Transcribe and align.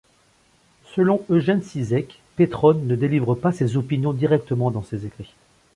Selon 0.95 1.23
Eugen 1.29 1.61
Cizek, 1.61 2.21
Pétrone 2.35 2.87
ne 2.87 2.95
délivre 2.95 3.35
pas 3.35 3.51
ses 3.51 3.77
opinions 3.77 4.13
directement 4.13 4.71
dans 4.71 4.81
ses 4.81 5.05
écrits. 5.05 5.35